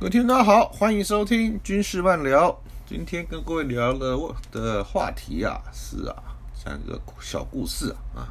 [0.00, 2.56] 各位听众好，欢迎收听军事漫聊。
[2.86, 6.14] 今天跟各位聊了的的话题啊，是啊，
[6.54, 8.30] 像一个小故事啊，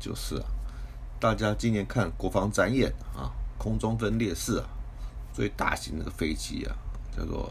[0.00, 0.46] 就是啊，
[1.20, 4.66] 大家今年看国防展演啊，空中分列式啊，
[5.32, 6.74] 最大型的飞机啊，
[7.16, 7.48] 叫做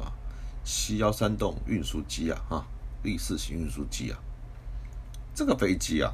[0.66, 2.66] 七幺三栋运输机啊，啊，
[3.04, 4.20] 立式型运输机啊，
[5.34, 6.14] 这个飞机啊，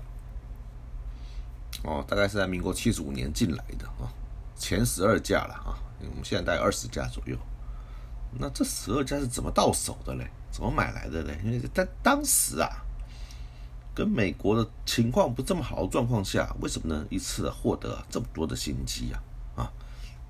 [1.83, 4.05] 哦，大概是在民国七十五年进来的啊，
[4.55, 5.88] 前十二架了啊。
[6.01, 7.37] 我们现在大概二十架左右，
[8.39, 10.29] 那这十二架是怎么到手的嘞？
[10.51, 11.37] 怎么买来的嘞？
[11.43, 12.69] 因为在当时啊，
[13.93, 19.63] 跟美国的情况不这么好的状况下，为什么能一次获得这么多的新机啊？
[19.63, 19.73] 啊，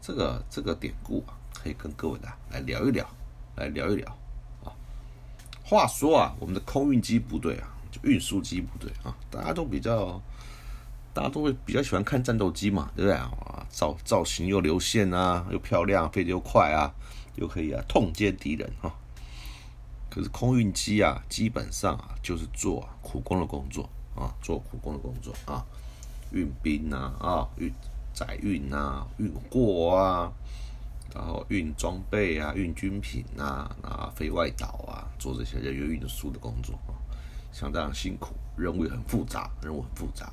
[0.01, 3.07] 这个这个典故啊，可以跟各位的来聊一聊，
[3.55, 4.07] 来聊一聊
[4.63, 4.73] 啊。
[5.63, 10.21] 话说啊，我们的空运机部队啊，就运输机部队啊，大家都比较。
[11.13, 13.65] 大家都会比较喜欢看战斗机嘛，对不对啊？
[13.69, 16.91] 造造型又流线啊，又漂亮，飞得又快啊，
[17.35, 18.91] 又可以啊痛歼敌人哈。
[20.09, 25.63] 可是空运机啊，基本上啊就是做苦工的工作啊，做苦工的工作啊，
[26.31, 27.71] 运兵呐啊，运
[28.13, 30.31] 载运呐，运货啊，
[31.13, 36.97] 然后运装备啊，运军品呐，啊飞外岛啊，做这些人员运输的工作啊，
[37.51, 40.31] 相当辛苦，任务也很复杂，任务很复杂。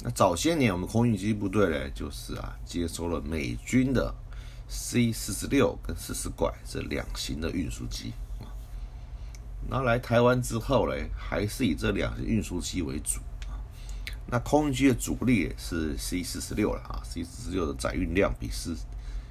[0.00, 4.14] 那早些年，我们空运机部队呢，就是啊，接收了美军的
[4.68, 8.46] C 四十六跟四十拐这两型的运输机啊。
[9.68, 13.58] 那来台湾之后呢，还是以这两型运输机为主啊。
[14.30, 18.76] 那空运机的主力是 C 四十六了啊，C 四十六的载运量比四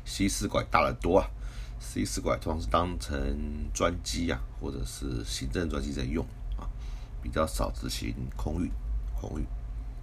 [0.03, 1.29] C 四拐大得多啊。
[1.79, 3.17] C 四拐通常是当成
[3.73, 6.25] 专机啊，或者是行政专机在用
[6.57, 6.67] 啊，
[7.23, 8.69] 比较少执行空运，
[9.17, 9.45] 空运。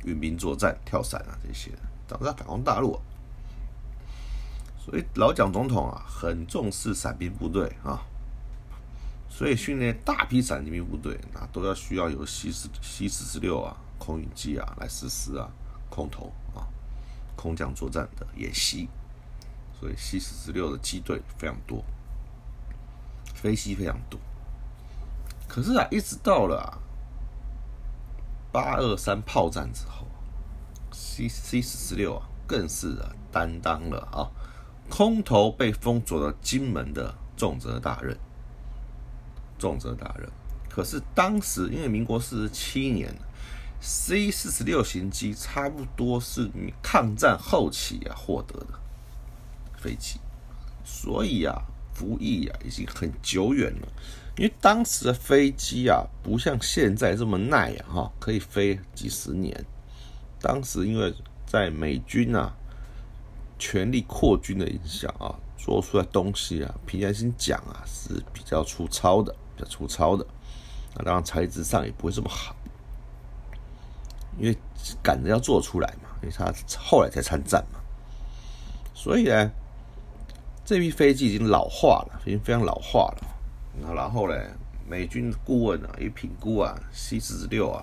[0.04, 1.70] 运兵作战、跳伞啊，这些。
[2.06, 3.00] 长在反攻大陆，
[4.78, 8.02] 所以老蒋总统啊，很重视伞兵部队啊，
[9.26, 15.48] 所以训练大批伞兵部队，那都要需要有 C 四 C 四十六啊空运机啊来实施啊
[15.88, 16.68] 空投啊
[17.34, 18.86] 空降作战的演习，
[19.80, 21.82] 所以 C 四十六的机队非常多，
[23.34, 24.20] 飞机非常多，
[25.48, 26.83] 可是啊，一直到了啊。
[28.54, 30.06] 八二三炮战之后
[30.92, 34.30] ，C C 四十六啊，更是啊担当了啊
[34.88, 38.16] 空投被封锁的金门的重责大任。
[39.58, 40.30] 重责大任。
[40.70, 43.12] 可是当时因为民国四十七年
[43.80, 46.48] ，C 四十六型机差不多是
[46.80, 48.78] 抗战后期啊获得的
[49.76, 50.20] 飞机，
[50.84, 51.60] 所以啊
[51.92, 53.88] 服役啊已经很久远了。
[54.36, 59.64] 因为当时的飞机啊，不像现在这么耐啊，哈，可以飞几十年。
[60.40, 61.14] 当时因为
[61.46, 62.52] 在美军啊
[63.58, 70.26] 全力扩军的影响啊，做出来东西啊，平常心讲啊是比较粗糙的，比较粗糙的。
[70.96, 72.56] 那当然材质上也不会这么好，
[74.36, 74.58] 因为
[75.00, 77.78] 赶着要做出来嘛，因为他后来才参战嘛。
[78.92, 79.50] 所以呢，
[80.64, 83.33] 这批飞机已经老化了，已经非常老化了。
[83.82, 84.36] 然后呢？
[84.86, 87.82] 美军顾问啊，一评估啊，C 四十六啊，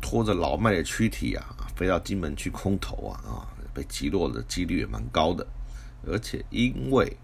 [0.00, 5.46] 拖着老迈的躯体啊，飞到金门去空投啊，啊，被击落的几率也蛮高的。
[6.04, 7.16] 而且因为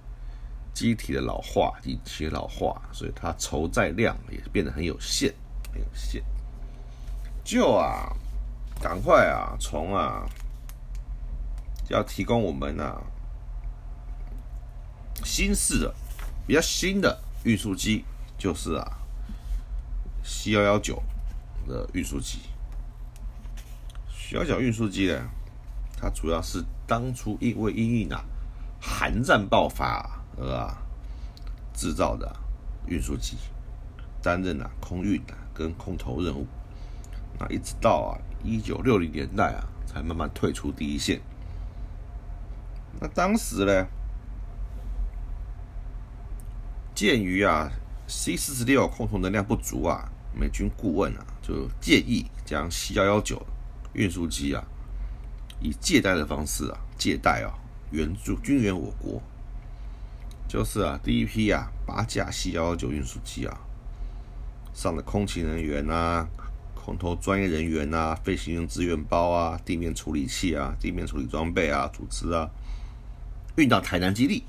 [0.73, 5.35] 机体的老化，引起老化，所以它筹载量也变得很有限，
[5.73, 6.23] 很有限。
[7.43, 8.15] 就啊，
[8.81, 10.25] 赶快啊，从啊，
[11.89, 13.03] 要提供我们啊，
[15.25, 15.93] 新式的、
[16.47, 17.21] 比较新的。
[17.45, 18.05] 运输机
[18.39, 18.99] 就是啊
[20.23, 21.03] ，C 幺幺九
[21.67, 22.39] 的运输机。
[24.11, 25.29] C 幺九运输机呢，
[25.97, 28.25] 它主要是当初因为因应啊
[28.81, 30.79] 韩战爆发而啊
[31.75, 32.33] 制造的
[32.87, 33.37] 运输机，
[34.23, 36.47] 担任啊空运啊跟空投任务。
[37.39, 41.21] 那一直到啊一九六零年代啊，才慢慢退出第一线。
[43.01, 43.87] 那当时呢？
[47.03, 47.69] 鉴于啊
[48.07, 53.45] ，C 四十六空投能量不足啊，美军顾问啊就建议将 C 幺幺九
[53.93, 54.63] 运输机啊
[55.61, 57.51] 以借贷的方式啊借贷啊
[57.91, 59.21] 援助军援我国，
[60.47, 63.59] 就是啊第一批啊八架 C 幺幺九运输机啊
[64.73, 66.29] 上的空勤人员啊、
[66.77, 72.49] 空投专业人员啊、飞行员资源包啊、地面处理器啊、地面处理装备啊、组织啊
[73.57, 74.45] 运到台南基地。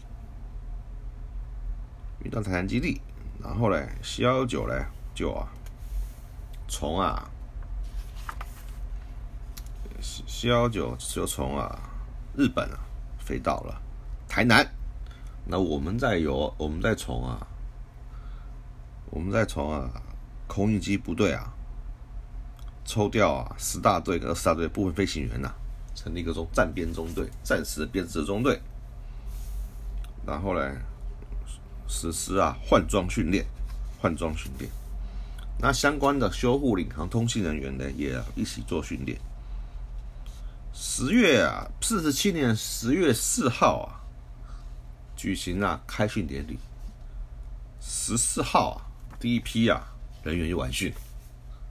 [2.24, 3.02] 运到台南基地，
[3.42, 4.74] 然后呢，C 幺幺九呢
[5.14, 5.48] 就啊，
[6.68, 7.30] 从啊
[10.02, 11.78] ，C 幺幺九就从啊
[12.36, 12.80] 日本啊
[13.20, 13.82] 飞到了
[14.28, 14.66] 台南。
[15.46, 17.46] 那我们再由我们再从啊，
[19.10, 19.90] 我们再从啊
[20.48, 21.54] 空运机部队啊
[22.86, 25.54] 抽调啊十大队跟二十大队部分飞行员呐，
[25.94, 28.62] 成立一个中战编中队，战时编制中队。
[30.26, 30.74] 然后呢，
[31.94, 33.46] 实施啊换装训练，
[34.02, 34.70] 换装训练。
[35.60, 39.20] 那相关的修护领航通信人员呢，也一起做训练。
[40.74, 44.02] 十月啊，四十七年十月四号啊，
[45.16, 46.58] 举行了开训典礼。
[47.80, 48.82] 十四号啊，
[49.20, 49.80] 第一批啊
[50.24, 50.92] 人员就完训，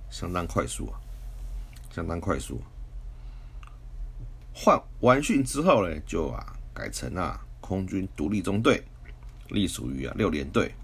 [0.08, 1.00] 相当快速啊，
[1.92, 2.62] 相当快速。
[4.54, 8.84] 换完训之后呢，就啊改成啊空军独立中队，
[9.52, 10.74] 隶属于啊六连队。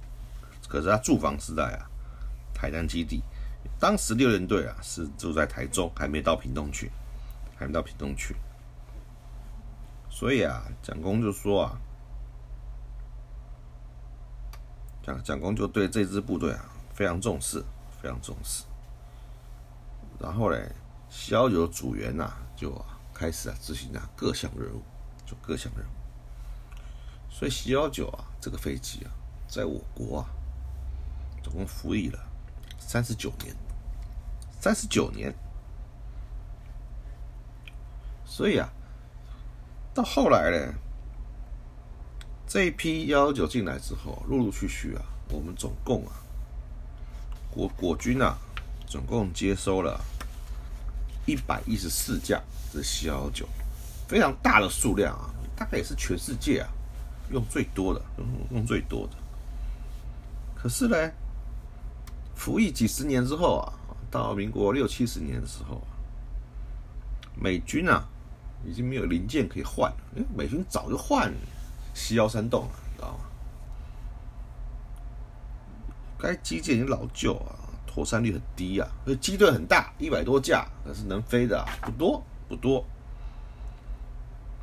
[0.68, 1.90] 可是他驻防是在啊
[2.54, 3.22] 台南基地。
[3.80, 6.90] 当时六连队啊是住在台中，还没到屏东去。
[7.60, 8.36] 还没到屏东去，
[10.08, 11.80] 所以啊，蒋公就说啊，
[15.02, 17.60] 蒋蒋公就对这支部队啊非常重视，
[18.00, 18.62] 非常重视。
[20.20, 20.70] 然后嘞，
[21.10, 24.84] 西幺九组员呐就啊开始啊执行啊各项任务，
[25.26, 25.97] 就各项任务。
[27.38, 29.11] 所以 C 幺九啊这个飞机啊，
[29.46, 30.26] 在我国啊
[31.40, 32.19] 总共服役了
[32.81, 33.55] 三十九年，
[34.61, 35.32] 三十九年。
[38.25, 38.69] 所以啊，
[39.94, 40.75] 到后来呢，
[42.49, 46.14] 这一批幺幺九进来之后，陆陆续续啊，我们总共啊，
[47.52, 48.37] 国国军啊，
[48.85, 50.00] 总共接收了
[51.25, 52.43] 一百一十四架
[52.73, 53.49] 这 C 幺幺九，
[54.08, 56.69] 非常大的数量啊，大概也是全世界啊
[57.30, 59.16] 用最多的，用用最多的。
[60.54, 61.10] 可是呢，
[62.34, 63.72] 服役几十年之后啊，
[64.10, 65.88] 到民国六七十年的时候啊，
[67.34, 68.06] 美军啊。
[68.66, 71.32] 已经没有零件可以换了，因为美军早就换
[71.94, 73.20] 西幺三洞了，你知道吗？
[76.19, 77.54] 该机件已经老旧啊，
[77.86, 82.84] 妥善率很低啊，所以机队很大，一百多架，可是能飞的不多不多。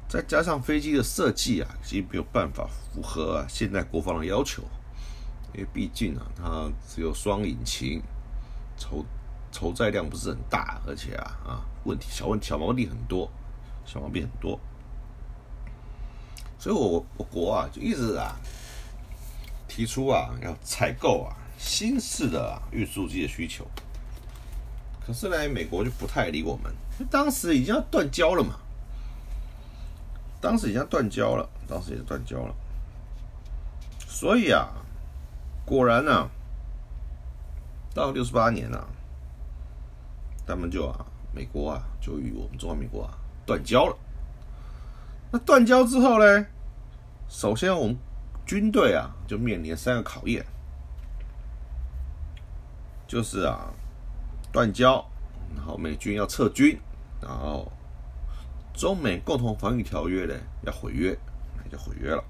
[0.08, 4.64] 再加上飞机的设计啊，已经没有办法符合现在国防的要求，
[5.54, 8.02] 因为毕竟啊，它只有双引擎，
[8.78, 9.06] 筹
[9.52, 13.32] 筹载量不是很大，而且啊啊，问题小问小毛病很多。
[13.88, 14.60] 小毛病很多，
[16.58, 18.36] 所以我我国啊就一直啊
[19.68, 23.64] 提出啊要采购啊新式的运输机的需求，
[25.06, 26.74] 可是呢美国就不太理我们，
[27.12, 28.56] 当时已经要断交了嘛，
[30.42, 32.56] 当时已经断交了，当时也断交了，
[34.08, 34.70] 所以啊
[35.66, 36.30] 果然呢
[37.94, 38.88] 到六十八年啊，
[40.46, 43.18] 他们就啊美国啊就与我们中华民国啊。
[43.46, 43.96] 断交了。
[45.32, 46.48] 那断交之后呢？
[47.30, 47.96] 首先，我们
[48.44, 50.44] 军队啊就面临三个考验，
[53.08, 53.72] 就是啊
[54.52, 55.06] 断交，
[55.56, 56.76] 然后美军要撤军，
[57.22, 57.72] 然后
[58.76, 61.18] 中美共同防御条约呢要毁约，
[61.58, 62.24] 那就毁约了。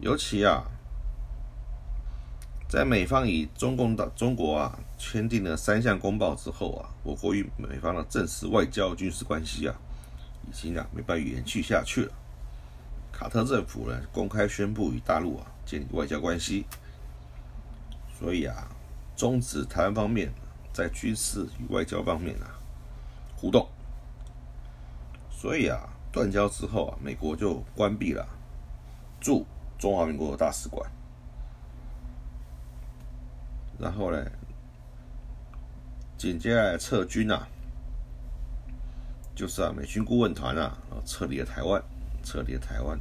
[0.00, 0.64] 尤其啊，
[2.68, 4.78] 在美方与中共的中国啊。
[5.00, 9.72] 签订了三项公报之后啊，我国与美方的正式外交军事关系啊，
[10.48, 12.12] 已经啊没办法延续下去了。
[13.12, 16.66] 卡特政府呢公开宣布与大陆啊建立外交关系，
[18.18, 18.66] 所以啊
[19.14, 20.32] 终止台湾方面
[20.72, 22.58] 在军事与外交方面啊
[23.36, 23.68] 互动。
[25.40, 28.26] 所以啊断交之后啊，美国就关闭了
[29.20, 29.46] 驻
[29.78, 30.90] 中华民国的大使馆，
[33.78, 34.18] 然后呢？
[36.16, 37.46] 紧接着撤军啊，
[39.36, 41.80] 就是啊，美军顾问团啊，撤离了台湾，
[42.24, 42.98] 撤离了台湾。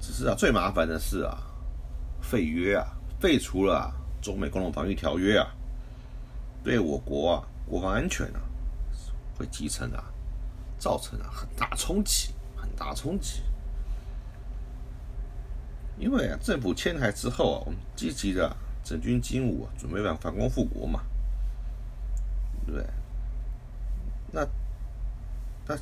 [0.00, 1.36] 只是啊，最麻烦的是啊，
[2.22, 2.86] 废约啊，
[3.18, 5.48] 废除了中美共同防御条约啊，
[6.62, 8.40] 对我国啊国防安全啊，
[9.36, 10.04] 会集成啊，
[10.78, 13.42] 造成了很大冲击，很大冲击。
[15.98, 18.56] 因为啊，政府迁台之后啊，我们积极的。
[18.86, 21.00] 整军精武，准备反反攻复国嘛？
[22.66, 22.86] 对？
[24.30, 24.46] 那
[25.66, 25.74] 那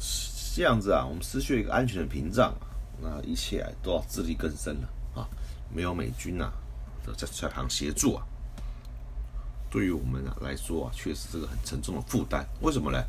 [0.55, 2.63] 这样子啊，我们失去一个安全的屏障啊，
[3.01, 4.89] 那一切都要自力更生了
[5.21, 5.27] 啊！
[5.69, 8.25] 没有美军呐啊在在旁协助啊，
[9.69, 12.47] 对于我们啊来说啊，确实是个很沉重的负担。
[12.61, 13.03] 为什么呢？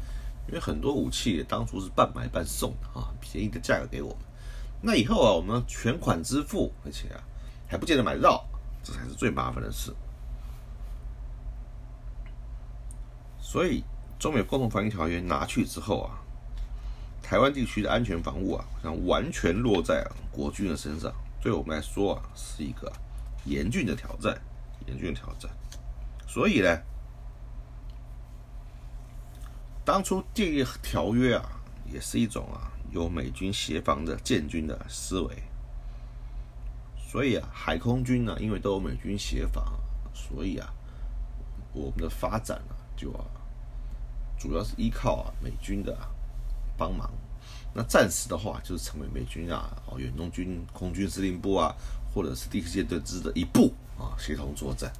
[0.47, 4.19] 因为很多武器当初是半买半送的啊，便宜的价格给我们。
[4.81, 7.23] 那以后啊，我们全款支付，而且啊
[7.67, 8.45] 还不见得买得到。
[8.85, 9.95] 这才是最麻烦的事，
[13.39, 13.81] 所以
[14.19, 16.19] 中美共同防御条约拿去之后啊，
[17.21, 21.09] 台湾地区的安全防务啊，像完全落在国军的身上，
[21.41, 22.91] 对我们来说啊，是一个
[23.45, 24.37] 严峻的挑战，
[24.85, 25.49] 严峻的挑战。
[26.27, 26.77] 所以呢，
[29.85, 31.43] 当初建立条约啊，
[31.91, 35.35] 也是一种啊，由美军协防的建军的思维。
[36.97, 39.63] 所以啊，海空军呢，因为都有美军协防，
[40.13, 40.73] 所以啊，
[41.73, 43.11] 我们的发展啊，就，
[44.39, 45.95] 主要是依靠啊美军的
[46.77, 47.11] 帮忙。
[47.73, 51.75] 那暂时的话，就是成为美军啊，哦远东军空军司令部啊，
[52.13, 54.91] 或者是第四舰队之的一部啊，协同作战。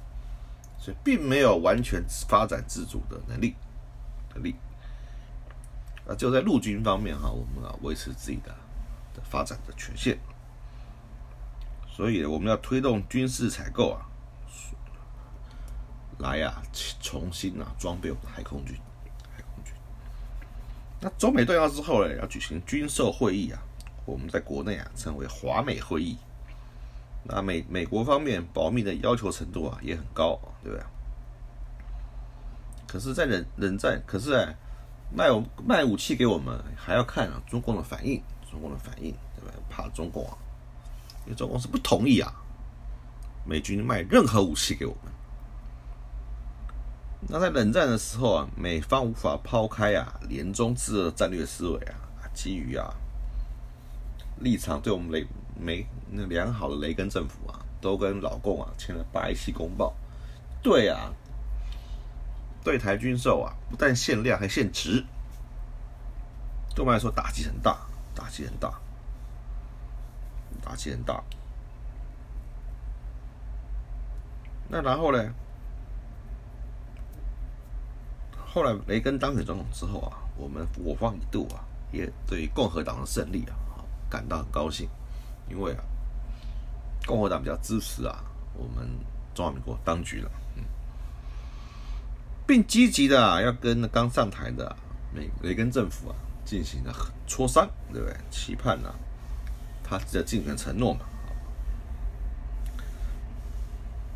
[0.78, 3.54] 所以并没有完全发展自主的能力
[4.34, 4.54] 能力。
[6.06, 8.54] 那，就在陆军方面哈，我们啊维持自己的
[9.22, 10.18] 发展的权限。
[11.88, 14.06] 所以我们要推动军事采购啊，
[16.18, 16.62] 来啊
[17.00, 18.76] 重新啊装备我们的海空军，
[19.34, 19.72] 海空军。
[21.00, 23.62] 那中美断交之后呢，要举行军售会议啊，
[24.04, 26.18] 我们在国内啊称为华美会议。
[27.22, 30.84] 那美美国方面保密的要求程度啊也很高，对不对？
[32.86, 34.54] 可是，在冷冷战，可是哎
[35.14, 39.54] 卖我卖武器给我们，还要看啊中共的反应，中共的反应，对不对？
[39.70, 40.36] 怕中共啊。
[41.24, 42.30] 因为中共是不同意啊，
[43.46, 45.12] 美军卖任何武器给我们。
[47.26, 51.96] 那在冷战的时候啊，美方无法抛开啊联中制的战略思维啊，
[52.34, 52.92] 基于啊
[54.40, 55.26] 立场对我们雷
[55.58, 59.94] 美那良好的雷根政府啊，都跟老共啊签了白旗公报，
[60.62, 61.10] 对啊，
[62.64, 65.04] 对台军售啊，不但限量还限值，
[66.74, 67.78] 对我们来说打击很大，
[68.14, 68.72] 打击很大。
[70.62, 71.22] 打击很大，
[74.66, 75.34] 那然后呢？
[78.46, 81.60] 后来雷根当选总统之后啊，我们我方一度啊，
[81.92, 84.88] 也对共和党的胜利啊，感到很高兴，
[85.50, 85.84] 因为啊，
[87.04, 88.88] 共和党比较支持啊，我们
[89.34, 90.30] 中华民国当局了，
[92.46, 94.76] 并积极的啊，要跟刚上台的
[95.14, 96.92] 美雷根政府啊，进行了
[97.26, 98.16] 磋商，对不对？
[98.30, 98.94] 期盼呢？
[99.82, 101.00] 他的竞选承诺嘛，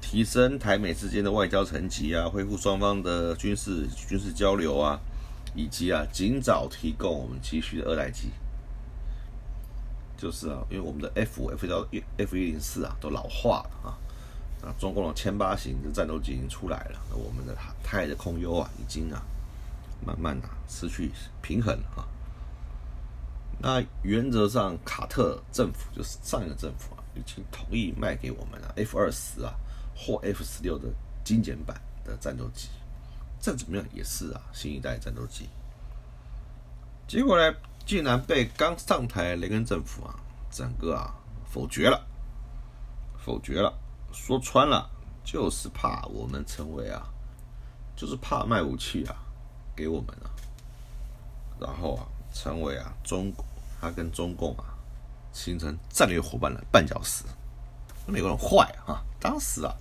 [0.01, 4.99] 提升台美之间的外交层级啊，恢复双方的军事军事交流啊，
[5.55, 8.31] 以及啊，尽早提供我们急需的二代机。
[10.17, 13.97] 就是啊，因为我们的 F F 幺、F 一零四啊都老化了啊，
[14.63, 19.23] 啊，中共的歼八型的战斗机已经出来了，那我们的泰的空优啊，已经啊，
[20.05, 21.11] 慢慢的失去
[21.41, 22.07] 平衡啊。
[23.61, 29.53] 那原则上，卡特政府就是上一个政府啊，已经同意卖给我们了 F 二十啊
[29.97, 30.89] 或 F 十六的
[31.25, 32.69] 精简版的战斗机，
[33.41, 35.49] 这怎么样也是啊新一代战斗机。
[37.07, 40.15] 结果呢，竟然被刚上台雷根政府啊
[40.51, 41.15] 整个啊
[41.51, 42.07] 否决了，
[43.25, 43.73] 否决了。
[44.13, 44.89] 说穿了，
[45.25, 47.03] 就是怕我们成为啊，
[47.97, 49.17] 就是怕卖武器啊
[49.77, 50.31] 给我们啊，
[51.61, 53.45] 然后啊成为啊中国。
[53.81, 54.75] 他跟中共啊
[55.33, 57.23] 形成战略伙伴的绊脚石，
[58.09, 59.01] 美国人坏啊！
[59.21, 59.73] 当时啊，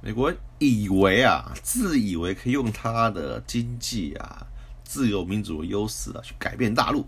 [0.00, 4.46] 美国以为啊，自以为可以用他的经济啊、
[4.84, 7.04] 自由民主的优势啊去改变大陆，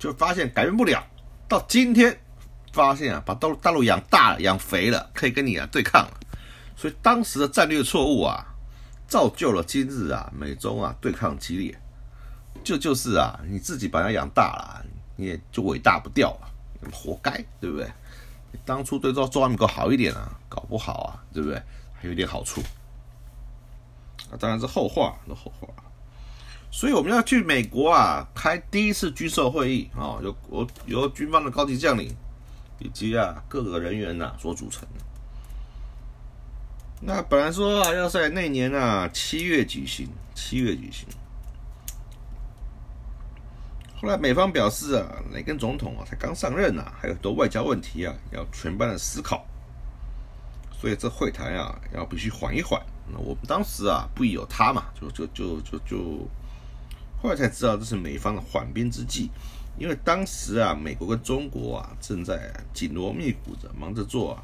[0.00, 1.00] 就发现改变不了。
[1.48, 2.20] 到今天
[2.72, 6.20] 发现啊，把大陆大陆养大了、养肥了，可以跟你啊对抗了。
[6.76, 8.46] 所以当时的战略错误啊，
[9.06, 11.78] 造就了今日啊美中啊对抗激烈。
[12.62, 14.84] 就就是啊，你自己把它养大了，
[15.16, 16.50] 你也就伟大不掉了，
[16.92, 17.90] 活该，对不对？
[18.66, 21.62] 当初对中中华民国好一点啊，搞不好啊，对不对？
[21.94, 22.60] 还有点好处，
[24.30, 25.68] 啊，当然是后话，那后话。
[26.70, 32.14] 所以我们要去美国啊，开第一次军售会议啊，由我由军方的高级将领
[32.80, 35.04] 以及啊各个人员呐所组成的。
[37.02, 41.06] 那本来说啊要在那年啊七月举行，七月举行。
[44.02, 49.46] 后来美方表示啊，雷根总统啊才刚上任呐，还有很多外交问题啊要全班的思考，
[50.72, 52.82] 所以这会谈啊要必须缓一缓。
[53.12, 56.26] 那我们当时啊不疑有他嘛，就就就就就，
[57.22, 59.30] 后来才知道这是美方的缓兵之计，
[59.80, 64.42] 因为当时啊美国跟中国啊正在紧锣密鼓着忙着做啊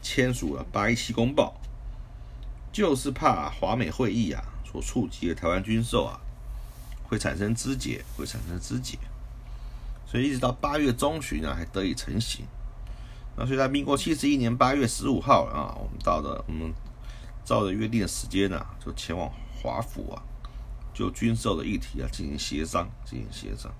[0.00, 1.60] 签署了八一七公报，
[2.72, 6.18] 就是怕华美会议啊所触及的台湾军售啊。
[7.08, 8.96] 会产生肢解，会产生肢解，
[10.06, 12.44] 所以一直到八月中旬啊，还得以成型。
[13.36, 16.72] 那所以在民国七十一年八月十五号啊，我们到了我们
[17.44, 19.28] 照着约定的时间呢，就前往
[19.60, 20.22] 华府啊，
[20.94, 23.72] 就军售的议题啊进行协商，进行协商。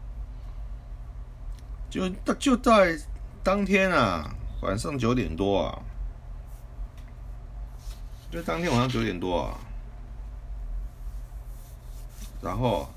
[1.90, 2.96] 就就在
[3.42, 4.32] 当天啊，
[4.62, 5.82] 晚上九点多啊，
[8.30, 9.58] 就当天晚上九点多啊，
[12.40, 12.88] 然后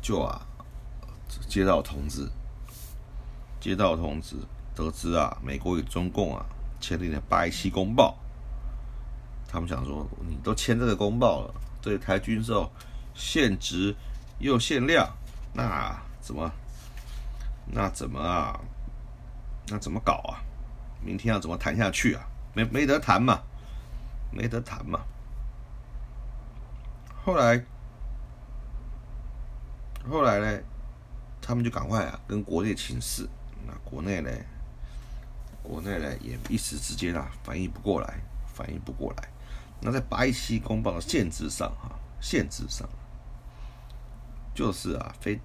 [0.00, 0.40] 就啊
[1.46, 2.26] 接到通知，
[3.60, 4.36] 接到通知，
[4.74, 6.46] 得知啊，美国与中共啊
[6.80, 8.16] 签订了八一七公报，
[9.46, 12.72] 他们想说，你都签这个公报了，对台军售
[13.14, 13.94] 限值
[14.38, 15.06] 又限量，
[15.52, 16.50] 那怎么？
[17.70, 18.58] 那怎么啊？
[19.68, 20.40] 那怎么搞啊？
[21.00, 22.26] 明天要怎么谈下去啊？
[22.54, 23.42] 没没得谈嘛，
[24.32, 25.00] 没得谈嘛。
[27.24, 27.62] 后来，
[30.10, 30.60] 后来呢，
[31.42, 33.28] 他们就赶快啊，跟国内请示。
[33.66, 34.30] 那国内呢，
[35.62, 38.18] 国内呢也一时之间啊，反应不过来，
[38.54, 39.28] 反应不过来。
[39.80, 42.88] 那在八一七公报的限制上哈，限制上，
[44.54, 45.38] 就是啊，非。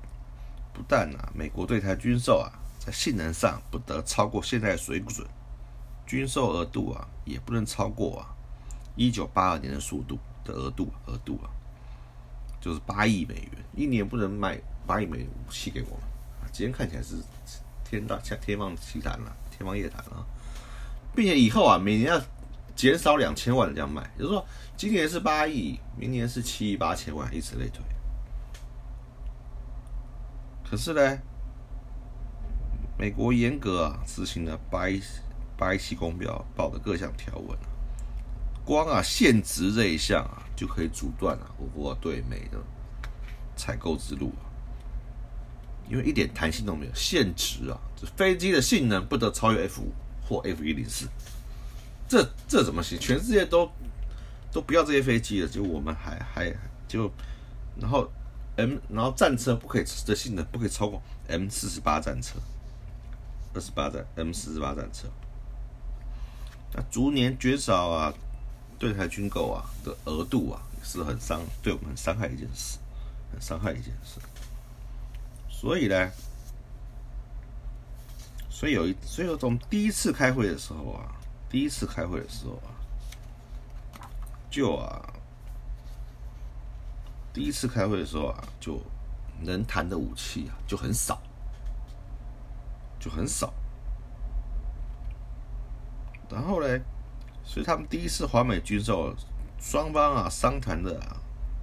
[0.73, 5.25] 不但啊，美国对台军售啊，在性能上不得超过现在水准，
[6.05, 8.27] 军售额度啊，也不能超过啊，
[8.95, 11.47] 一九八二年的速度的额度额度啊，
[12.59, 15.99] 就是八亿美元，一年不能卖八亿美元武器给我们。
[16.51, 17.15] 今天看起来是
[17.83, 20.25] 天大像天方奇谈了，天方夜谭了，
[21.15, 22.21] 并且以后啊，每年要
[22.75, 24.43] 减少两千万的这样卖，就是说
[24.75, 27.81] 今年是八亿，明年是七亿八千万，以此类推。
[30.69, 31.19] 可是呢，
[32.97, 34.99] 美国严格啊执行了八一
[35.55, 37.55] 八一七公标报的各项条文，
[38.65, 42.57] 光啊限值这一项啊就可以阻断啊我国对美的
[43.55, 44.49] 采购之路啊，
[45.87, 49.93] 因为一点弹性都没有，限值啊，这飞机的性能不得超越 F 五
[50.27, 51.07] 或 F 一零四，
[52.07, 52.97] 这这怎么行？
[52.99, 53.69] 全世界都
[54.51, 56.51] 都不要这些飞机了，就我们还还
[56.87, 57.11] 就
[57.79, 58.11] 然后。
[58.55, 62.37] M，然后战车不可以的性能不可以超过 M 四十八战车，
[63.53, 65.07] 二十八战 M 四十八战车，
[66.73, 68.13] 那逐年减少啊，
[68.77, 72.77] 对台军购啊的额度啊，是很伤，对我们很伤害一件事，
[73.31, 74.19] 很伤害一件事。
[75.49, 76.11] 所以呢，
[78.51, 81.15] 所以有一，所以有从第一次开会的时候啊，
[81.49, 82.69] 第一次开会的时候啊，
[84.51, 85.09] 就啊。
[87.33, 88.79] 第一次开会的时候啊，就
[89.41, 91.19] 能谈的武器啊就很少，
[92.99, 93.51] 就很少。
[96.29, 96.79] 然后呢，
[97.43, 99.15] 所以他们第一次华美军售，
[99.59, 100.99] 双方啊商谈的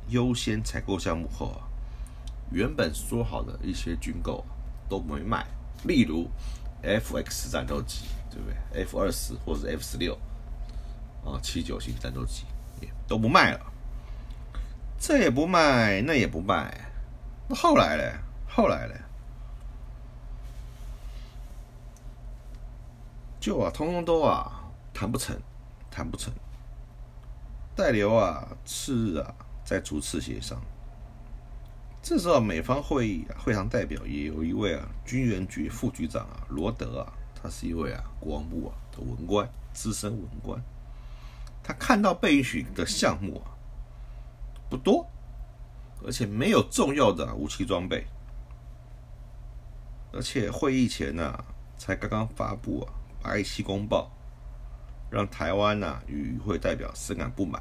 [0.09, 1.69] 优先采购项目后啊，
[2.51, 4.45] 原本说好的一些军购
[4.89, 5.47] 都没卖，
[5.85, 6.29] 例如
[6.83, 10.19] F X 战斗机，对不对？F 二十或者 F 十六
[11.25, 12.45] 啊，七九型战斗机
[12.81, 13.70] 也都不卖了。
[15.01, 16.93] 这也不卖，那也不卖，
[17.49, 18.13] 那后来嘞？
[18.47, 18.95] 后来嘞？
[23.41, 25.35] 就啊，通通都啊，谈不成，
[25.91, 26.31] 谈不成。
[27.75, 29.35] 代留啊，次日啊，
[29.65, 30.61] 再逐次协商。
[32.03, 40.63] 这时候美方会议啊，会场代表也有一位啊，军援局副局长啊，罗德啊，他是一位啊，国防部啊的文官，资深文官。
[41.63, 43.57] 他看到被允许的项目啊。
[44.71, 45.05] 不多，
[46.07, 48.07] 而且没有重要的武器装备，
[50.13, 51.45] 而且会议前呢，
[51.77, 54.11] 才刚刚发布啊“八一七公报”，
[55.11, 57.61] 让台湾呢与会代表深感不满。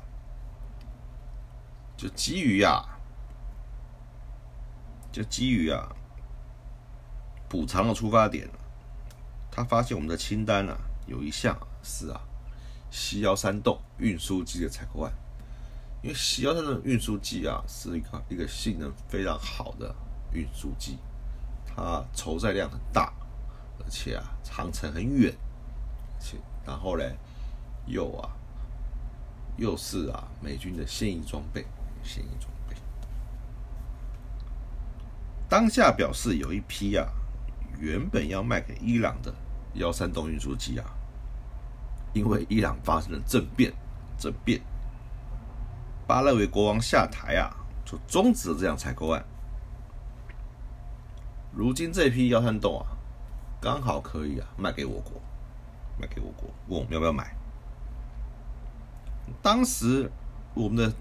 [1.98, 3.00] 就基于啊，
[5.12, 5.94] 就基于啊
[7.50, 8.48] 补偿的出发点，
[9.52, 12.22] 他发现我们的清单啊有一项是啊
[12.92, 15.12] 西幺三洞运输机的采购案。
[16.02, 19.94] 因为西幺三的运输机啊，是一个一个性能非常好的
[20.32, 20.98] 运输机，
[21.66, 23.12] 它承载量很大，
[23.80, 25.36] 而且啊航程很远，
[26.20, 27.04] 且然后呢
[27.86, 28.30] 又啊
[29.58, 31.66] 又是啊美军的现役装备，
[32.02, 32.78] 现役装备。
[35.50, 37.06] 当下表示有一批啊
[37.78, 39.34] 原本要卖给伊朗的
[39.74, 40.86] 幺三洞运输机啊，
[42.14, 43.74] 因为伊朗发生了政变，
[44.18, 44.62] 政变。
[46.10, 49.24] 巴勒维国王下台啊，就终止了这样采购案。
[51.54, 52.98] 如今这批幺三洞啊，
[53.62, 55.22] 刚好可以啊卖给我国，
[56.02, 57.36] 卖给我国，问我们要不要买。
[59.40, 60.12] 当时
[60.56, 60.92] 我们的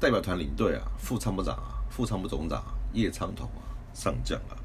[0.00, 3.60] 代表团领队啊，副参谋长啊，副参谋总长啊叶昌统啊，
[3.92, 4.56] 上将啊，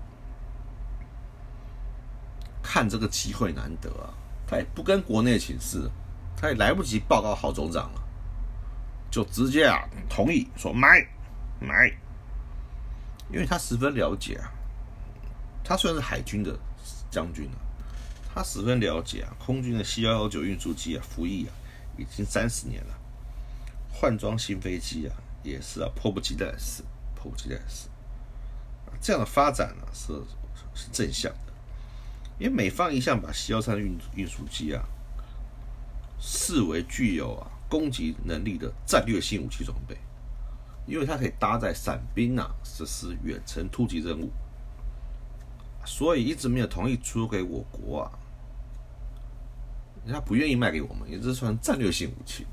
[2.64, 4.08] 看这个机会难得啊，
[4.48, 5.92] 他也不跟国内请示，
[6.38, 8.02] 他也来不及报告郝总长了。
[9.12, 10.88] 就直接啊同意说买
[11.60, 11.92] 买，
[13.30, 14.50] 因为他十分了解啊，
[15.64, 16.58] 他虽然是海军的
[17.12, 17.60] 将军啊，
[18.34, 21.52] 他十分了解啊，空军的 C 幺幺九运输机啊服役啊
[21.98, 22.98] 已经三十年了，
[23.92, 26.82] 换装新飞机啊也是啊迫不及待的事，
[27.14, 27.90] 迫不及待的事。
[29.02, 30.14] 这样的发展呢是
[30.74, 31.54] 是正向的，
[32.40, 34.84] 因为美方一向把 C 幺三运运输机啊
[36.20, 39.98] 视为具有啊攻击能力的战略性武器装备，
[40.86, 44.30] 因为它可以搭载伞兵啊实施远程突击任务，
[45.86, 48.12] 所以一直没有同意出给我国啊，
[50.04, 52.46] 人家不愿意卖给我们，也是算战略性武器，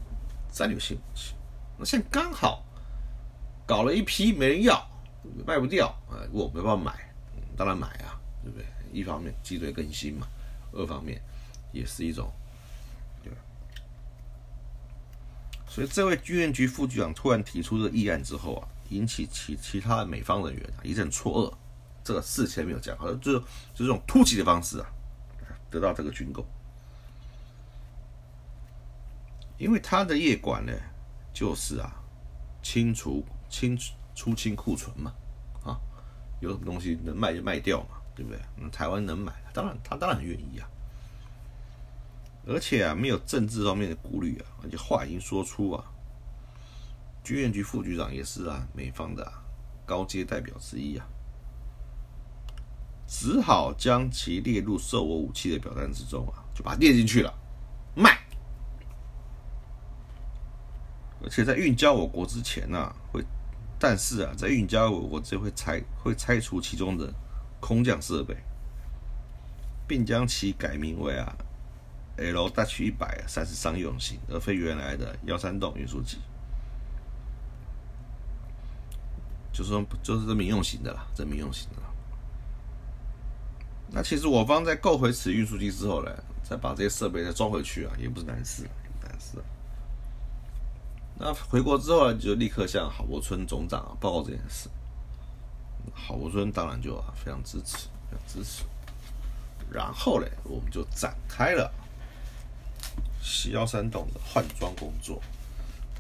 [0.53, 1.35] 战略性武器。
[1.77, 2.65] 那现在刚好
[3.67, 4.89] 搞了一批没人要。
[5.45, 7.13] 卖不掉啊，我没办法买，
[7.55, 8.65] 当然买啊，对不对？
[8.93, 10.27] 一方面机队更新嘛，
[10.73, 11.21] 二方面
[11.71, 12.33] 也是一种，
[13.23, 13.39] 对吧？
[15.79, 21.55] 所以这位军援局副局长突然提出这议案之后啊，引起其其他的美方人员啊一阵错愕。
[22.03, 24.87] 这个事前没有讲好，就就这种突击的方式啊，
[25.71, 26.45] 得到这个军购，
[29.57, 30.73] 因为他的业管呢，
[31.33, 32.03] 就是啊，
[32.63, 33.93] 清除清除。
[34.19, 35.15] 出清库存嘛，
[35.63, 35.79] 啊，
[36.41, 38.41] 有什么东西能卖就卖掉嘛，对不对？
[38.57, 40.69] 那台湾能买，当然他当然愿意啊。
[42.49, 45.85] 而且啊，没有政治方面的顾虑啊，而且话已经说出啊，
[47.23, 49.31] 军援局副局长也是啊，美方的
[49.85, 51.07] 高阶代表之一啊，
[53.07, 57.33] 只好将其列入售我武器的表单之中啊，就把它列进去了，
[57.95, 58.19] 卖。
[61.23, 63.23] 而且在运交我国之前呢，会。
[63.81, 67.15] 但是啊，在运交我我只会拆会拆除其中的
[67.61, 68.37] 空降设备，
[69.87, 71.33] 并将其改名为啊
[72.19, 76.19] L 大区一百三十商用型，而非原来的幺三栋运输机，
[79.53, 81.89] 就是说就是这民用型的啦，这民用型的啦。
[83.91, 86.11] 那其实我方在购回此运输机之后呢，
[86.43, 88.69] 再把这些设备再装回去啊，也不是难事，
[89.03, 89.39] 难事。
[91.21, 94.69] 那回国之后就立刻向郝柏村总长报告这件事。
[95.95, 98.65] 郝柏村当然就啊非常支持，非常支持。
[99.71, 101.73] 然后嘞，我们就展开了
[103.21, 105.23] 西幺三栋的换装工作，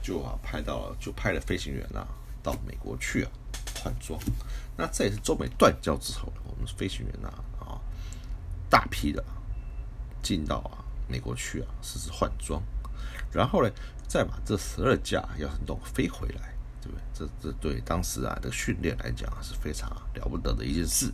[0.02, 2.06] 就啊派到了，就派了飞行员啊
[2.42, 3.30] 到美国去啊
[3.82, 4.20] 换装。
[4.76, 7.28] 那这也是中美断交之后，我们飞行员呐
[7.60, 7.80] 啊
[8.70, 9.24] 大批的
[10.22, 12.62] 进到啊美国去啊实施换装。
[13.32, 13.70] 然后呢？
[14.08, 17.02] 再把这十二架幺三洞飞回来，对不对？
[17.12, 21.08] 这这对当时啊的训练来讲是非常了不得的一件事，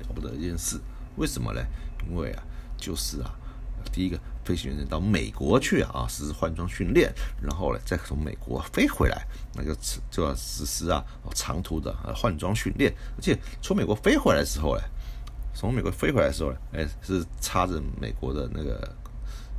[0.00, 0.78] 了不得一件事。
[1.16, 1.64] 为什么呢？
[2.06, 2.42] 因为啊，
[2.76, 3.34] 就是啊，
[3.92, 9.74] 第一个飞行员到美国去啊，实施换装训练，然后呢再从美国飞回来，那就
[10.10, 12.92] 就要实施啊长途的换装训练。
[13.16, 14.82] 而且从美国飞回来的时候呢，
[15.54, 18.94] 从美国飞回来的时候呢，哎，是插着美国的那个。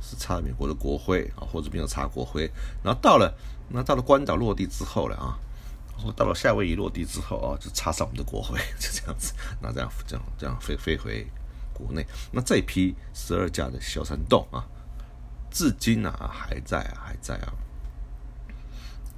[0.00, 2.48] 是插美国的国徽啊，或者没有插国徽。
[2.84, 3.34] 然后到了，
[3.68, 5.36] 那到了关岛落地之后了啊，
[5.98, 9.34] 或到了夏威夷落地之后啊，就插上我们的国徽，就这样子。
[9.60, 11.26] 那这样这样这样飞飞回
[11.78, 12.04] 国内。
[12.32, 14.66] 那这批十二架的小山洞啊，
[15.50, 17.52] 至今啊还在还在啊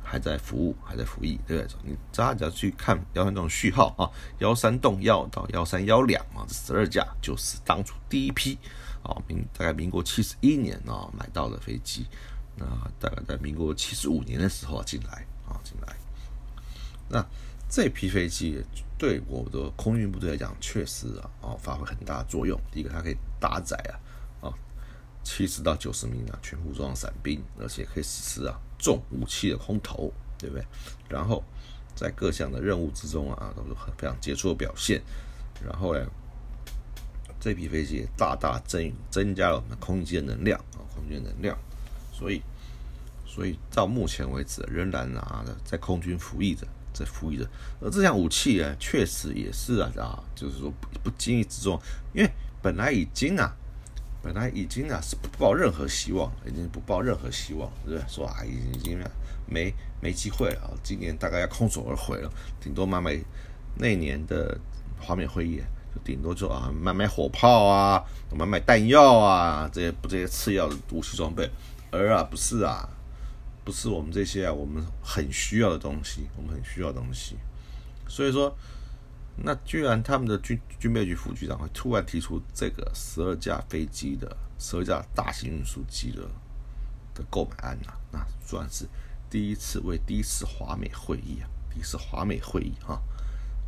[0.02, 1.76] 还在服务，还在服役，对不对？
[1.84, 8.58] 你大家去看幺三洞序号啊，幺三洞幺到幺三幺两啊，这十二架就是当初第一批。
[9.02, 12.06] 啊，民大概民国七十一年啊买到的飞机，
[12.54, 12.66] 那
[12.98, 15.96] 大概在民国七十五年的时候啊进来啊进来，
[17.08, 17.26] 那
[17.66, 18.62] 这批飞机
[19.00, 22.60] 对我的空运部队来讲，确实啊啊发挥很大的作用。
[22.70, 23.96] 第一个，它可以搭载啊
[24.48, 24.52] 啊
[25.24, 30.62] 七十到九十名啊全副武装伞兵，而且可以实施啊重武器的空投，对不对？
[31.08, 31.42] 然后
[31.96, 35.00] 在各项的任务之中啊都是很非常杰出的表现。
[35.64, 36.06] 然后呢？
[37.42, 41.56] 这批飞机大大增增加了我们空军的能量啊，空军能量，
[42.12, 42.42] 所以，
[43.26, 47.48] 所以到目前为止仍然啊在空军服役着，在服役着。
[47.80, 51.80] 而这项武器呢，确实也是啊啊，就是说不不经意之中，
[52.12, 52.30] 因为
[52.62, 53.54] 本来已经啊，
[54.22, 58.08] 本来已经啊是不抱任何希望，已经不抱任何希望，对不对？
[58.08, 58.98] 说啊已经已经
[59.46, 63.18] 没没机会了啊，今年大概要空手而回了，顶多买买
[63.76, 64.58] 那年的
[64.98, 65.62] 华美会议。
[65.92, 68.00] 就顶多就啊买买火炮啊，
[68.32, 71.50] 买买弹药啊，这些不这些次要的武器装备，
[71.90, 72.88] 而啊不是啊，
[73.64, 77.36] 不是我们这些啊我们很需要的东西，我们很需要的东西。
[78.08, 78.56] 所以说，
[79.36, 86.22] 那居然他们的军军备局副局长会突然提出这个十二架飞机的十二架大型运输机的
[87.14, 88.86] 的购买案呐，那算是
[89.30, 93.00] 第一次为第一次华美会议啊，第一次华美会议哈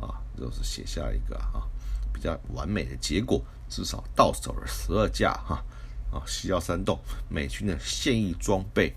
[0.01, 1.63] 啊，就是写下一个啊
[2.11, 5.63] 比较完美的结果，至少到手了十二架哈
[6.11, 8.93] 啊西幺山洞美军的现役装备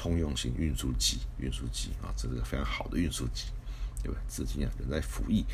[0.00, 3.48] 通用型运输机，运输机啊，这是个非常好的运输机，
[4.02, 4.18] 对吧？
[4.30, 5.44] 至今啊仍在服役。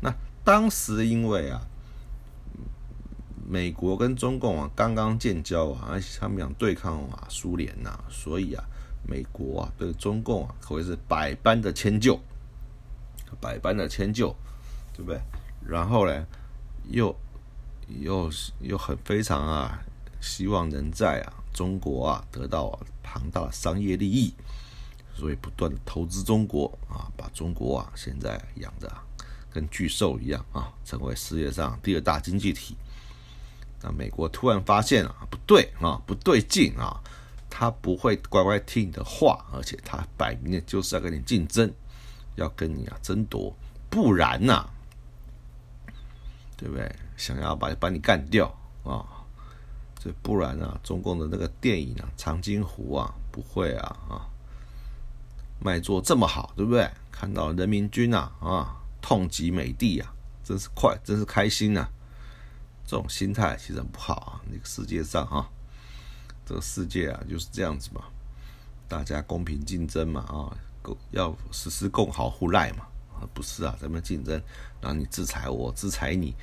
[0.00, 0.12] 那
[0.42, 1.62] 当时因为啊。
[3.44, 8.64] 美国跟中共啊刚刚建交啊，而且他们想对抗啊苏联呐，所以啊，
[9.06, 12.18] 美国啊对中共啊可谓是百般的迁就，
[13.40, 14.34] 百般的迁就，
[14.94, 15.20] 对不对？
[15.66, 16.26] 然后呢，
[16.88, 17.14] 又
[17.88, 19.82] 又又很非常啊，
[20.22, 24.32] 希望能在啊中国啊得到庞大的商业利益，
[25.14, 28.90] 所以不断的投资中国啊，把中国啊现在养的
[29.50, 32.74] 跟巨兽一样啊，成为世界上第二大经济体。
[33.82, 37.02] 那美国突然发现啊，不对啊，不对劲啊，
[37.50, 41.70] 他不会乖乖听你的话，而且他摆明了就是要跟你竞争，
[42.36, 43.52] 要跟你啊争夺，
[43.90, 44.70] 不然呐，
[46.56, 46.94] 对不对？
[47.16, 48.46] 想要把把你干掉
[48.84, 49.04] 啊，
[50.02, 54.26] 这不然啊，中共的那个电影啊，《长津湖》啊，不会啊啊，
[55.60, 56.90] 卖座这么好，对不对？
[57.12, 60.12] 看到人民军啊啊，痛击美帝啊，
[60.42, 61.86] 真是快，真是开心呐！
[62.84, 64.40] 这种心态其实很不好啊！
[64.50, 65.48] 那个世界上啊，
[66.44, 68.02] 这个世界啊就是这样子嘛，
[68.88, 70.50] 大家公平竞争嘛啊，
[71.12, 72.84] 要实施共好互赖嘛
[73.14, 74.42] 啊，不是啊，咱们竞争，
[74.80, 76.34] 然后你制裁我，制裁你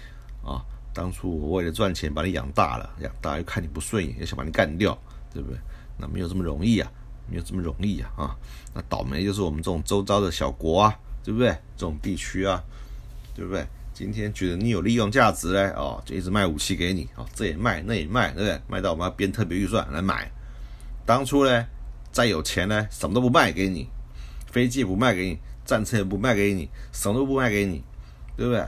[0.45, 0.63] 啊，
[0.99, 4.97] 当初我为了赚钱把你养大了，养大又看你不顺眼，又想把你干掉，
[5.33, 5.57] 对不对？
[5.97, 6.91] 那没有这么容易啊，
[7.29, 8.35] 没有这么容易啊啊！
[8.73, 11.51] 那倒霉就是我们这种周遭的小国啊，对不对？
[11.77, 12.61] 这种地区啊，
[13.33, 13.65] 对不对？
[13.93, 18.61] 今天觉得你有利用价值嘞，哦，就一直卖武器给你，哦，这也卖，那也卖，对不对？
[18.67, 20.29] 卖到我们要编特别预算来买。
[21.05, 21.65] 当初呢，
[22.11, 23.87] 再有钱呢，什么都不卖给你，
[24.51, 27.81] 飞机也不卖给你，战车也不卖给你，什么都不卖给你，
[28.35, 28.65] 对不对？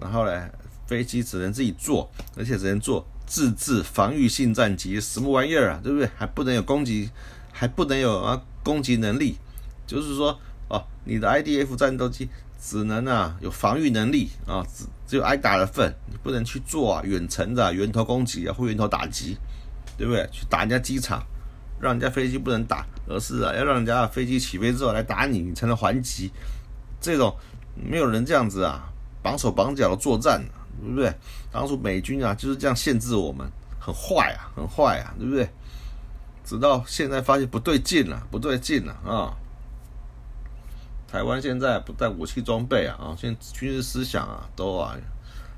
[0.00, 0.50] 然后呢，
[0.86, 6.08] 飞机只能自己做，而且只能做自制防御性战机，什么玩意儿啊，对不对？
[6.16, 7.10] 还不能有攻击，
[7.52, 9.36] 还不能有啊攻击能力，
[9.86, 12.28] 就是说，哦，你的 IDF 战斗机。
[12.64, 19.36] 只能啊有防御能力啊，只只有挨打的份，你不能去做啊远程的源头攻击啊或源头打击，
[19.98, 20.24] 对不对？
[20.30, 21.20] 去打人家机场，
[21.80, 26.30] 让人家飞机不能打，而是啊要让人家飞机起飞之后来打你，你才能还击。
[27.00, 27.36] 这种
[27.74, 28.88] 没有人这样子啊
[29.24, 30.40] 绑手绑脚的作战，
[30.80, 31.12] 对不对？
[31.50, 33.46] 当初美军啊就是这样限制我们，
[33.78, 35.48] 很坏啊，很坏啊，对不对？
[36.44, 39.32] 直到现在发现不对劲了，不对劲了啊！
[41.06, 44.96] 台湾现在不但武器装备啊，啊，现在军事思想啊，都啊，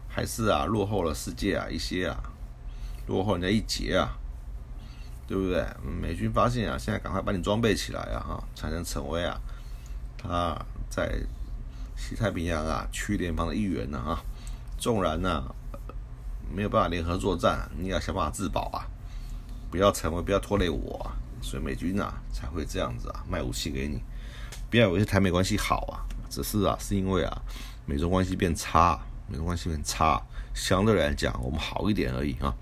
[0.08, 2.22] 还是啊落后了世界啊一些啊，
[3.06, 4.12] 落后人家一截啊，
[5.26, 5.64] 对不对？
[6.02, 9.40] 美军发现啊，现在赶快把你装备起来啊，哈，才能成为啊，
[10.18, 10.54] 他
[10.90, 11.18] 在
[11.96, 14.20] 西太平洋啊区联邦的一员呢啊，
[14.84, 15.42] 纵然呢
[16.54, 18.84] 没有办法联合作战，你要想办法自保啊，
[19.70, 24.02] 不要成为，不要拖累我，所以美军啊才会这样子啊卖武器给你。
[24.68, 27.42] 不要以为是台美关系好啊，只是啊，是因为啊，
[27.86, 30.20] 美中关系变差，美中关系变差，
[30.52, 32.54] 相对来讲我们好一点而已啊。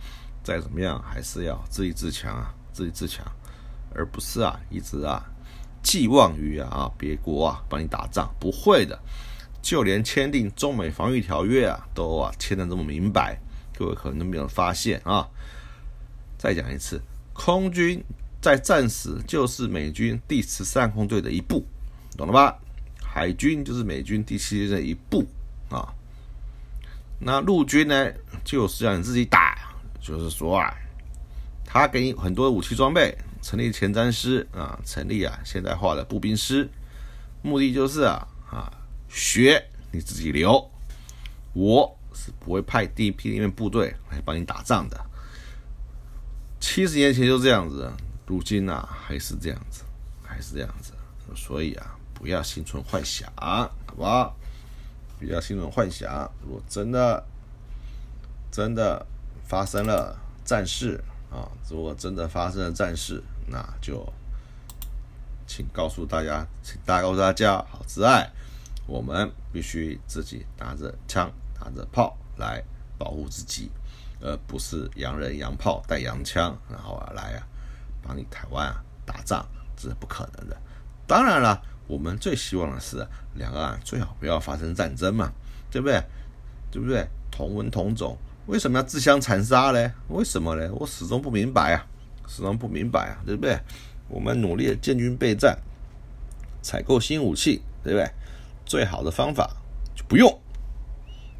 [0.44, 3.26] 再怎么样，还是要自立自强啊，自立自强，
[3.92, 5.20] 而不是啊，一直啊
[5.82, 8.96] 寄望于啊别国啊帮你打仗，不会的。
[9.62, 13.38] 就连签订中美防御条约啊，都啊签的这么明白，
[13.78, 15.26] 各位可能都没有发现啊。
[16.36, 17.00] 再讲一次，
[17.32, 18.02] 空军
[18.40, 21.64] 在战时就是美军第十三空队的一部。
[22.14, 22.58] 懂了吧？
[23.00, 25.24] 海军就是美军第七舰队一部
[25.70, 25.94] 啊。
[27.18, 28.12] 那陆军呢，
[28.44, 29.56] 就是让你自己打，
[30.00, 30.74] 就是说啊，
[31.64, 36.68] 他给你很多武器装备，成立前瞻师啊，成立啊现代化的步兵师，
[37.40, 38.72] 目的就是啊啊
[39.12, 40.68] 学你自己留。
[41.52, 45.00] 我是不会派第一批地面部队来帮你打仗的。
[46.58, 47.92] 七十年前就这样子，
[48.26, 49.82] 如今啊还是这样子，
[50.22, 50.92] 还是这样子，
[51.36, 51.98] 所以啊。
[52.14, 54.32] 不要心存幻想，好吧？
[55.18, 56.30] 不要心存幻想。
[56.40, 57.26] 如果真的、
[58.48, 59.04] 真的
[59.44, 64.06] 发生了战事啊，如果真的发生了战事，那就
[65.48, 68.30] 请告诉大家，请大家告诉大家，好自爱，
[68.86, 72.62] 我们必须自己拿着枪、拿着炮来
[72.98, 73.70] 保护自己，
[74.20, 77.46] 而不是洋人洋炮带洋枪，然后啊来啊
[78.02, 80.56] 帮你台湾啊打仗，这是不可能的。
[81.06, 81.62] 当然了。
[81.88, 85.30] 我们最希望的是两岸最好不要发生战争嘛，
[85.70, 86.02] 对不对？
[86.70, 87.06] 对不对？
[87.30, 88.16] 同文同种，
[88.46, 89.92] 为什么要自相残杀呢？
[90.08, 90.72] 为什么呢？
[90.74, 91.84] 我始终不明白啊，
[92.28, 93.58] 始终不明白啊，对不对？
[94.08, 95.58] 我们努力的建军备战，
[96.62, 98.10] 采购新武器，对不对？
[98.64, 99.50] 最好的方法
[99.94, 100.40] 就不用，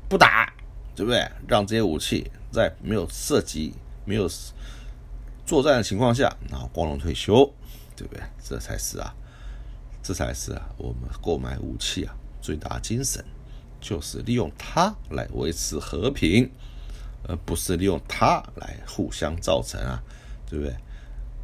[0.08, 0.52] 不打，
[0.94, 1.26] 对不对？
[1.48, 4.28] 让这些武器在没有涉及、没有
[5.46, 7.44] 作战的情况下，然后光荣退休，
[7.96, 8.22] 对不对？
[8.42, 9.14] 这才是啊，
[10.02, 13.24] 这才是啊，我们购买武器啊，最大精神
[13.80, 16.50] 就是利用它来维持和平，
[17.28, 20.02] 而不是利用它来互相造成啊，
[20.48, 20.74] 对不对？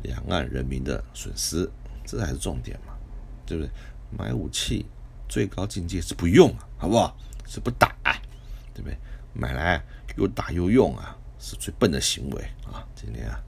[0.02, 1.68] 两岸人民的损失，
[2.06, 2.92] 这才是重点嘛，
[3.44, 3.70] 对不对？
[4.16, 4.86] 买武器
[5.28, 7.16] 最高境界是不用啊，好不好？
[7.46, 7.94] 是不打，
[8.74, 8.96] 对不对？
[9.32, 9.82] 买来
[10.16, 12.84] 又打又用啊，是最笨的行为啊！
[12.94, 13.40] 今天啊，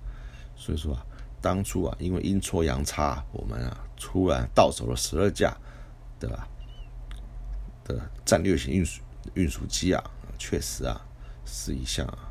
[0.56, 1.04] 所以说啊，
[1.40, 5.56] 当初啊，因为阴错阳差，我们啊，突然到手了十二架，
[6.18, 6.46] 对吧？
[7.84, 9.02] 的战略型运输
[9.34, 10.02] 运输机啊，
[10.38, 11.00] 确实啊，
[11.44, 12.30] 是一项啊，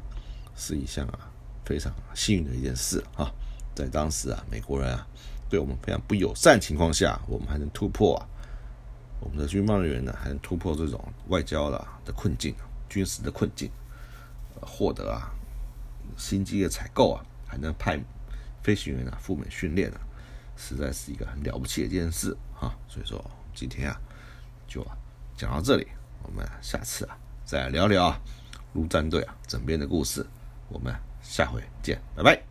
[0.56, 1.30] 是一项啊，
[1.66, 3.32] 非常幸运的一件事啊。
[3.76, 5.06] 在当时啊，美国人啊
[5.50, 8.28] 对我们非常不友善情况下，我们还能突破啊，
[9.20, 12.56] 我们的军方人员呢还能突破这种外交的的困境、
[12.88, 13.70] 军事的困境，
[14.62, 15.32] 获得啊
[16.18, 18.00] 新机的采购啊，还能派
[18.64, 20.00] 飞行员啊赴美训练啊，
[20.56, 22.76] 实在是一个很了不起的一件事啊。
[22.88, 24.00] 所以说今天啊
[24.68, 24.86] 就
[25.36, 25.88] 讲到这里，
[26.24, 28.16] 我们下次啊再聊聊
[28.74, 30.26] 陆战队啊整编的故事，
[30.70, 32.49] 我们下回见，拜拜。